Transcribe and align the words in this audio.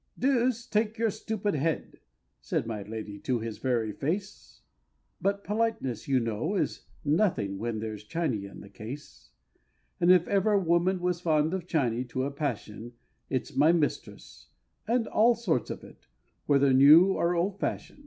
"Deuce 0.17 0.65
take 0.65 0.97
your 0.97 1.11
stupid 1.11 1.53
head!" 1.53 1.99
says 2.39 2.65
my 2.65 2.81
Lady 2.81 3.19
to 3.19 3.37
his 3.39 3.59
very 3.59 3.91
face; 3.91 4.63
But 5.21 5.43
politeness, 5.43 6.07
you 6.07 6.19
know, 6.19 6.55
is 6.55 6.87
nothing 7.05 7.59
when 7.59 7.77
there's 7.77 8.03
Chiney 8.03 8.45
in 8.45 8.61
the 8.61 8.67
case; 8.69 9.29
And 9.99 10.11
if 10.11 10.27
ever 10.27 10.53
a 10.53 10.59
woman 10.59 11.01
was 11.01 11.21
fond 11.21 11.53
of 11.53 11.67
Chiney 11.67 12.03
to 12.05 12.23
a 12.23 12.31
passion, 12.31 12.93
It's 13.29 13.55
my 13.55 13.71
mistress, 13.73 14.47
and 14.87 15.05
all 15.05 15.35
sorts 15.35 15.69
of 15.69 15.83
it, 15.83 16.07
whether 16.47 16.73
new 16.73 17.13
or 17.13 17.35
old 17.35 17.59
fashion. 17.59 17.99